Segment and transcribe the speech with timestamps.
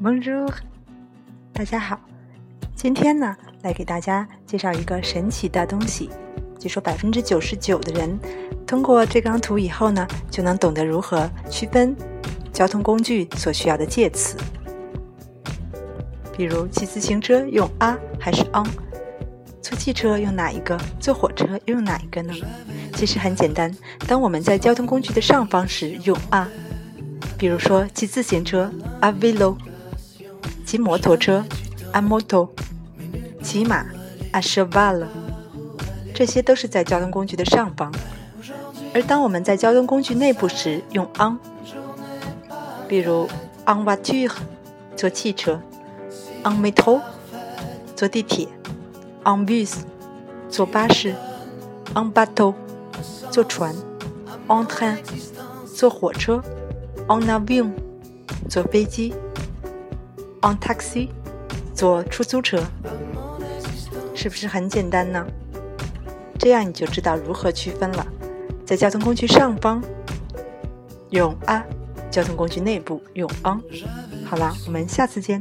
[0.00, 0.48] Bonjour，
[1.52, 1.98] 大家好。
[2.76, 6.08] 今天呢，来给大家介绍一个神奇的东西。
[6.56, 8.16] 据说百分之九十九的人
[8.64, 11.96] 通过这张图以后呢，就能懂得如何区分
[12.52, 14.36] 交通工具所需要的介词。
[16.36, 18.68] 比如骑自行车用啊还是 on？
[19.60, 20.78] 坐汽车用哪一个？
[21.00, 22.32] 坐火车用哪一个呢？
[22.94, 23.74] 其实很简单。
[24.06, 26.48] 当我们在交通工具的上方时用啊，
[27.36, 29.56] 比如说骑自行车 a velo，
[30.68, 31.42] 骑摩托车
[31.92, 32.50] a moto，
[33.42, 33.86] 骑马
[34.32, 35.06] a cheval，
[36.14, 37.90] 这些都是在交通工具的上方。
[38.92, 41.38] 而当我们在交通工具内部时用 on，
[42.86, 43.26] 比如
[43.64, 44.30] on voiture，
[44.94, 45.58] 坐汽车。
[46.44, 47.00] ，on métro，
[47.96, 48.46] 坐地铁
[49.24, 49.76] ，on bus，
[50.50, 51.14] 坐巴士
[51.94, 52.52] ，on bateau，
[53.30, 53.74] 坐船
[54.48, 54.98] ，on train，
[55.74, 56.42] 坐火车
[57.08, 57.70] ，on avion，
[58.50, 59.14] 坐飞机
[60.42, 61.08] On taxi，
[61.74, 62.62] 坐出租车。
[64.14, 65.24] 是不是很简单呢？
[66.38, 68.06] 这样你就知道如何区分了。
[68.64, 69.82] 在交通工具上方
[71.10, 71.64] 用 a，
[72.10, 73.60] 交通工具内部用 on。
[74.24, 75.40] 好了，我们下次见。